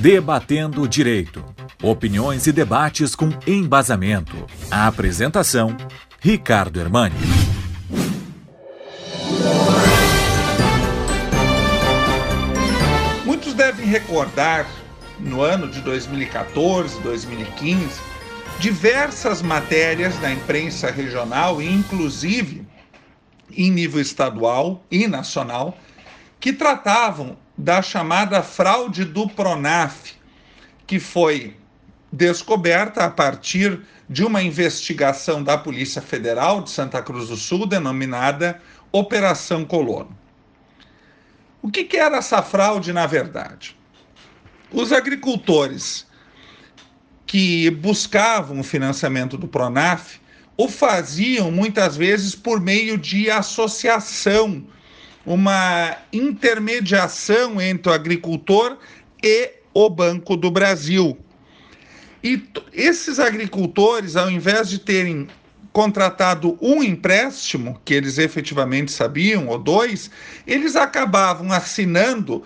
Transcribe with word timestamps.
Debatendo 0.00 0.80
o 0.80 0.88
Direito. 0.88 1.44
Opiniões 1.82 2.46
e 2.46 2.52
debates 2.52 3.14
com 3.14 3.28
embasamento. 3.46 4.46
A 4.70 4.86
apresentação: 4.86 5.76
Ricardo 6.18 6.80
Hermani. 6.80 7.14
Muitos 13.26 13.52
devem 13.52 13.84
recordar, 13.84 14.66
no 15.18 15.42
ano 15.42 15.68
de 15.68 15.82
2014, 15.82 16.98
2015, 17.02 18.00
diversas 18.58 19.42
matérias 19.42 20.18
na 20.22 20.32
imprensa 20.32 20.90
regional, 20.90 21.60
inclusive 21.60 22.66
em 23.54 23.70
nível 23.70 24.00
estadual 24.00 24.82
e 24.90 25.06
nacional, 25.06 25.76
que 26.40 26.54
tratavam 26.54 27.36
da 27.60 27.82
chamada 27.82 28.42
fraude 28.42 29.04
do 29.04 29.28
Pronaf, 29.28 30.14
que 30.86 30.98
foi 30.98 31.56
descoberta 32.10 33.04
a 33.04 33.10
partir 33.10 33.80
de 34.08 34.24
uma 34.24 34.42
investigação 34.42 35.44
da 35.44 35.58
Polícia 35.58 36.00
Federal 36.00 36.62
de 36.62 36.70
Santa 36.70 37.02
Cruz 37.02 37.28
do 37.28 37.36
Sul, 37.36 37.66
denominada 37.66 38.60
Operação 38.90 39.64
Colono. 39.64 40.18
O 41.62 41.70
que, 41.70 41.84
que 41.84 41.98
era 41.98 42.16
essa 42.16 42.42
fraude, 42.42 42.92
na 42.94 43.06
verdade? 43.06 43.76
Os 44.72 44.90
agricultores 44.90 46.06
que 47.26 47.70
buscavam 47.70 48.60
o 48.60 48.64
financiamento 48.64 49.36
do 49.36 49.46
Pronaf 49.46 50.18
o 50.56 50.66
faziam 50.66 51.50
muitas 51.50 51.96
vezes 51.96 52.34
por 52.34 52.58
meio 52.60 52.96
de 52.96 53.30
associação, 53.30 54.66
uma 55.24 55.96
intermediação 56.12 57.60
entre 57.60 57.90
o 57.90 57.94
agricultor 57.94 58.76
e 59.22 59.52
o 59.72 59.88
Banco 59.88 60.36
do 60.36 60.50
Brasil. 60.50 61.18
E 62.22 62.42
esses 62.72 63.18
agricultores, 63.18 64.16
ao 64.16 64.30
invés 64.30 64.68
de 64.68 64.78
terem 64.78 65.28
contratado 65.72 66.58
um 66.60 66.82
empréstimo, 66.82 67.80
que 67.84 67.94
eles 67.94 68.18
efetivamente 68.18 68.90
sabiam, 68.90 69.48
ou 69.48 69.58
dois, 69.58 70.10
eles 70.46 70.74
acabavam 70.76 71.52
assinando 71.52 72.42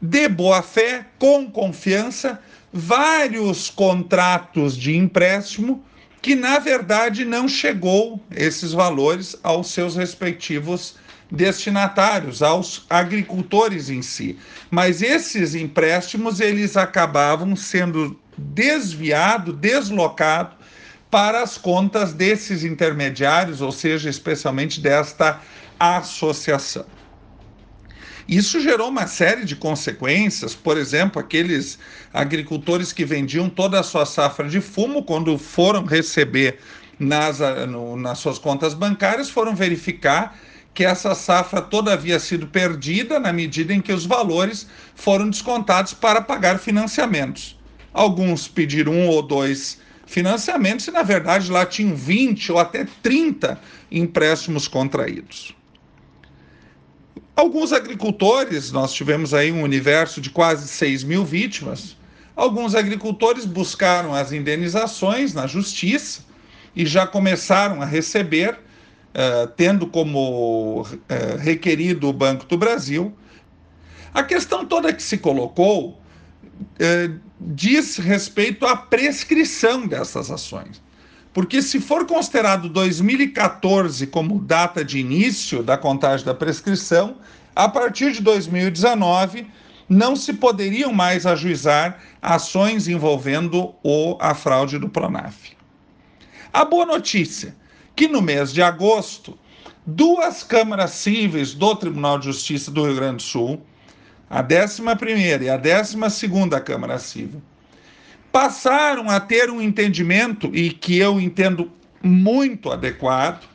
de 0.00 0.28
boa 0.28 0.62
fé, 0.62 1.06
com 1.18 1.48
confiança, 1.50 2.40
vários 2.72 3.68
contratos 3.68 4.76
de 4.76 4.96
empréstimo 4.96 5.84
que 6.22 6.34
na 6.36 6.58
verdade 6.60 7.24
não 7.24 7.48
chegou 7.48 8.20
esses 8.30 8.72
valores 8.72 9.36
aos 9.42 9.70
seus 9.70 9.96
respectivos 9.96 10.94
destinatários, 11.32 12.42
aos 12.42 12.84
agricultores 12.90 13.88
em 13.88 14.02
si. 14.02 14.38
Mas 14.70 15.00
esses 15.00 15.54
empréstimos 15.54 16.40
eles 16.40 16.76
acabavam 16.76 17.56
sendo 17.56 18.20
desviados, 18.36 19.56
deslocados 19.56 20.54
para 21.10 21.42
as 21.42 21.56
contas 21.56 22.12
desses 22.12 22.64
intermediários, 22.64 23.62
ou 23.62 23.72
seja, 23.72 24.10
especialmente 24.10 24.80
desta 24.80 25.40
associação. 25.80 26.84
Isso 28.28 28.60
gerou 28.60 28.88
uma 28.88 29.06
série 29.06 29.44
de 29.44 29.56
consequências, 29.56 30.54
por 30.54 30.76
exemplo, 30.76 31.20
aqueles 31.20 31.78
agricultores 32.12 32.92
que 32.92 33.04
vendiam 33.04 33.48
toda 33.48 33.80
a 33.80 33.82
sua 33.82 34.06
safra 34.06 34.48
de 34.48 34.60
fumo, 34.60 35.02
quando 35.02 35.36
foram 35.36 35.84
receber 35.84 36.58
nas, 36.98 37.40
no, 37.68 37.96
nas 37.96 38.18
suas 38.18 38.38
contas 38.38 38.74
bancárias, 38.74 39.28
foram 39.28 39.54
verificar 39.54 40.38
que 40.74 40.84
essa 40.84 41.14
safra 41.14 41.60
toda 41.60 41.92
havia 41.92 42.18
sido 42.18 42.46
perdida 42.46 43.18
na 43.20 43.32
medida 43.32 43.74
em 43.74 43.80
que 43.80 43.92
os 43.92 44.06
valores 44.06 44.66
foram 44.94 45.28
descontados 45.28 45.92
para 45.92 46.20
pagar 46.20 46.58
financiamentos. 46.58 47.58
Alguns 47.92 48.48
pediram 48.48 48.92
um 48.92 49.08
ou 49.08 49.22
dois 49.22 49.80
financiamentos 50.06 50.86
e, 50.86 50.90
na 50.90 51.02
verdade, 51.02 51.50
lá 51.50 51.66
tinham 51.66 51.94
20 51.94 52.52
ou 52.52 52.58
até 52.58 52.86
30 53.02 53.60
empréstimos 53.90 54.66
contraídos. 54.66 55.54
Alguns 57.34 57.72
agricultores, 57.72 58.70
nós 58.72 58.92
tivemos 58.92 59.32
aí 59.32 59.50
um 59.50 59.62
universo 59.62 60.20
de 60.20 60.28
quase 60.28 60.68
6 60.68 61.02
mil 61.02 61.24
vítimas, 61.24 61.96
alguns 62.36 62.74
agricultores 62.74 63.46
buscaram 63.46 64.14
as 64.14 64.32
indenizações 64.32 65.32
na 65.32 65.46
justiça 65.46 66.22
e 66.76 66.84
já 66.84 67.06
começaram 67.06 67.80
a 67.80 67.86
receber, 67.86 68.58
uh, 69.12 69.46
tendo 69.56 69.86
como 69.86 70.82
uh, 70.82 70.86
requerido 71.38 72.08
o 72.08 72.12
Banco 72.12 72.46
do 72.46 72.56
Brasil. 72.56 73.16
A 74.12 74.22
questão 74.22 74.64
toda 74.64 74.92
que 74.92 75.02
se 75.02 75.18
colocou 75.18 75.90
uh, 75.90 77.20
diz 77.40 77.96
respeito 77.96 78.66
à 78.66 78.76
prescrição 78.76 79.86
dessas 79.86 80.30
ações. 80.30 80.82
Porque 81.32 81.62
se 81.62 81.80
for 81.80 82.06
considerado 82.06 82.68
2014 82.68 84.06
como 84.06 84.38
data 84.38 84.84
de 84.84 84.98
início 84.98 85.62
da 85.62 85.78
contagem 85.78 86.26
da 86.26 86.34
prescrição, 86.34 87.16
a 87.56 87.68
partir 87.68 88.12
de 88.12 88.20
2019 88.20 89.46
não 89.88 90.14
se 90.14 90.34
poderiam 90.34 90.92
mais 90.92 91.26
ajuizar 91.26 91.98
ações 92.20 92.86
envolvendo 92.86 93.74
o, 93.82 94.16
a 94.20 94.34
fraude 94.34 94.78
do 94.78 94.88
Pronaf. 94.88 95.52
A 96.52 96.64
boa 96.64 96.84
notícia 96.84 97.54
que 97.94 98.08
no 98.08 98.22
mês 98.22 98.52
de 98.52 98.62
agosto, 98.62 99.38
duas 99.86 100.42
câmaras 100.42 100.92
cíveis 100.92 101.54
do 101.54 101.74
Tribunal 101.74 102.18
de 102.18 102.26
Justiça 102.26 102.70
do 102.70 102.84
Rio 102.84 102.96
Grande 102.96 103.16
do 103.16 103.22
Sul, 103.22 103.62
a 104.28 104.42
11ª 104.42 105.42
e 105.42 105.50
a 105.50 105.58
12ª 105.58 106.60
Câmara 106.62 106.98
Civil, 106.98 107.42
passaram 108.30 109.10
a 109.10 109.20
ter 109.20 109.50
um 109.50 109.60
entendimento, 109.60 110.50
e 110.54 110.70
que 110.70 110.96
eu 110.98 111.20
entendo 111.20 111.70
muito 112.02 112.70
adequado, 112.70 113.46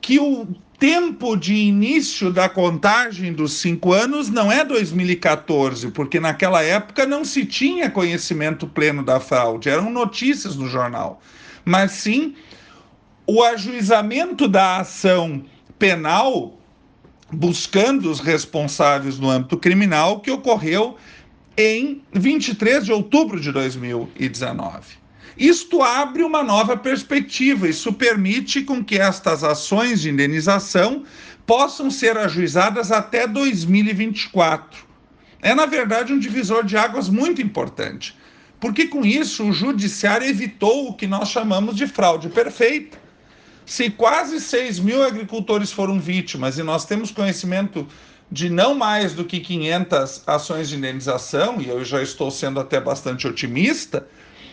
que 0.00 0.18
o 0.18 0.48
tempo 0.78 1.36
de 1.36 1.54
início 1.54 2.32
da 2.32 2.48
contagem 2.48 3.32
dos 3.32 3.54
cinco 3.54 3.92
anos 3.92 4.28
não 4.28 4.50
é 4.50 4.64
2014, 4.64 5.90
porque 5.90 6.20
naquela 6.20 6.62
época 6.62 7.06
não 7.06 7.24
se 7.24 7.44
tinha 7.44 7.90
conhecimento 7.90 8.66
pleno 8.66 9.04
da 9.04 9.18
fraude, 9.18 9.68
eram 9.68 9.90
notícias 9.90 10.56
no 10.56 10.68
jornal, 10.68 11.20
mas 11.64 11.92
sim 11.92 12.34
o 13.30 13.42
ajuizamento 13.42 14.48
da 14.48 14.78
ação 14.78 15.44
penal 15.78 16.58
buscando 17.30 18.10
os 18.10 18.20
responsáveis 18.20 19.18
no 19.18 19.28
âmbito 19.28 19.58
criminal 19.58 20.20
que 20.20 20.30
ocorreu 20.30 20.96
em 21.54 22.02
23 22.14 22.86
de 22.86 22.90
outubro 22.90 23.38
de 23.38 23.52
2019. 23.52 24.96
Isto 25.36 25.82
abre 25.82 26.22
uma 26.22 26.42
nova 26.42 26.74
perspectiva, 26.74 27.68
isso 27.68 27.92
permite 27.92 28.62
com 28.62 28.82
que 28.82 28.98
estas 28.98 29.44
ações 29.44 30.00
de 30.00 30.08
indenização 30.08 31.04
possam 31.46 31.90
ser 31.90 32.16
ajuizadas 32.16 32.90
até 32.90 33.26
2024. 33.26 34.86
É, 35.42 35.54
na 35.54 35.66
verdade, 35.66 36.14
um 36.14 36.18
divisor 36.18 36.64
de 36.64 36.78
águas 36.78 37.10
muito 37.10 37.42
importante, 37.42 38.16
porque 38.58 38.86
com 38.86 39.04
isso 39.04 39.44
o 39.44 39.52
judiciário 39.52 40.26
evitou 40.26 40.88
o 40.88 40.94
que 40.94 41.06
nós 41.06 41.28
chamamos 41.28 41.76
de 41.76 41.86
fraude 41.86 42.30
perfeita. 42.30 43.07
Se 43.68 43.90
quase 43.90 44.40
6 44.40 44.78
mil 44.78 45.04
agricultores 45.04 45.70
foram 45.70 46.00
vítimas 46.00 46.56
e 46.56 46.62
nós 46.62 46.86
temos 46.86 47.10
conhecimento 47.10 47.86
de 48.32 48.48
não 48.48 48.74
mais 48.74 49.12
do 49.12 49.26
que 49.26 49.40
500 49.40 50.22
ações 50.26 50.70
de 50.70 50.76
indenização, 50.76 51.60
e 51.60 51.68
eu 51.68 51.84
já 51.84 52.02
estou 52.02 52.30
sendo 52.30 52.58
até 52.58 52.80
bastante 52.80 53.28
otimista, 53.28 54.08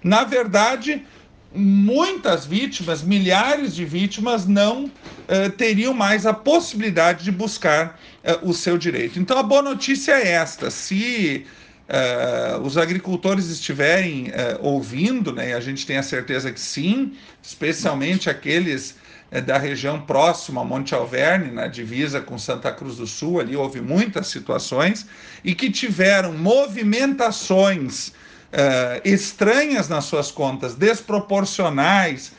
na 0.00 0.22
verdade, 0.22 1.04
muitas 1.52 2.46
vítimas, 2.46 3.02
milhares 3.02 3.74
de 3.74 3.84
vítimas, 3.84 4.46
não 4.46 4.84
uh, 4.84 5.50
teriam 5.56 5.92
mais 5.92 6.24
a 6.24 6.32
possibilidade 6.32 7.24
de 7.24 7.32
buscar 7.32 7.98
uh, 8.22 8.48
o 8.48 8.54
seu 8.54 8.78
direito. 8.78 9.18
Então, 9.18 9.36
a 9.36 9.42
boa 9.42 9.60
notícia 9.60 10.12
é 10.12 10.28
esta: 10.34 10.70
se 10.70 11.44
uh, 11.90 12.60
os 12.60 12.78
agricultores 12.78 13.48
estiverem 13.48 14.32
ouvindo, 14.60 15.32
né, 15.32 15.50
e 15.50 15.52
a 15.52 15.60
gente 15.60 15.84
tem 15.84 15.96
a 15.96 16.02
certeza 16.02 16.52
que 16.52 16.60
sim, 16.60 17.12
especialmente 17.42 18.30
aqueles 18.30 18.96
é, 19.30 19.40
da 19.40 19.56
região 19.58 20.00
próxima 20.00 20.60
a 20.60 20.64
Monte 20.64 20.92
Alverne, 20.92 21.52
na 21.52 21.68
divisa 21.68 22.20
com 22.20 22.36
Santa 22.36 22.72
Cruz 22.72 22.96
do 22.96 23.06
Sul, 23.06 23.38
ali 23.38 23.54
houve 23.54 23.80
muitas 23.80 24.26
situações, 24.26 25.06
e 25.44 25.54
que 25.54 25.70
tiveram 25.70 26.32
movimentações 26.32 28.08
uh, 28.08 29.00
estranhas 29.04 29.88
nas 29.88 30.06
suas 30.06 30.32
contas, 30.32 30.74
desproporcionais, 30.74 32.32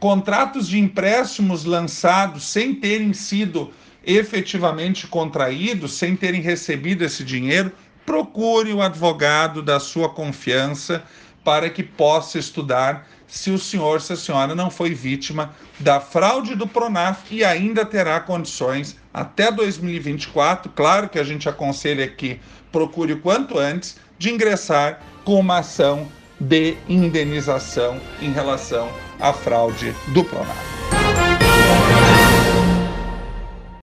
contratos 0.00 0.66
de 0.66 0.78
empréstimos 0.78 1.64
lançados 1.64 2.46
sem 2.46 2.74
terem 2.74 3.12
sido 3.12 3.70
efetivamente 4.02 5.06
contraídos, 5.06 5.98
sem 5.98 6.16
terem 6.16 6.40
recebido 6.40 7.04
esse 7.04 7.22
dinheiro, 7.22 7.70
procure 8.08 8.72
o 8.72 8.80
advogado 8.80 9.62
da 9.62 9.78
sua 9.78 10.08
confiança 10.08 11.04
para 11.44 11.68
que 11.68 11.82
possa 11.82 12.38
estudar 12.38 13.06
se 13.26 13.50
o 13.50 13.58
senhor, 13.58 14.00
se 14.00 14.14
a 14.14 14.16
senhora 14.16 14.54
não 14.54 14.70
foi 14.70 14.94
vítima 14.94 15.54
da 15.78 16.00
fraude 16.00 16.54
do 16.54 16.66
Pronaf 16.66 17.30
e 17.30 17.44
ainda 17.44 17.84
terá 17.84 18.18
condições 18.18 18.96
até 19.12 19.52
2024. 19.52 20.72
Claro 20.72 21.10
que 21.10 21.18
a 21.18 21.22
gente 21.24 21.50
aconselha 21.50 22.08
que 22.08 22.40
procure 22.72 23.12
o 23.12 23.20
quanto 23.20 23.58
antes 23.58 23.98
de 24.18 24.30
ingressar 24.30 25.02
com 25.22 25.38
uma 25.38 25.58
ação 25.58 26.08
de 26.40 26.78
indenização 26.88 28.00
em 28.22 28.32
relação 28.32 28.90
à 29.20 29.34
fraude 29.34 29.94
do 30.14 30.24
Pronaf. 30.24 30.77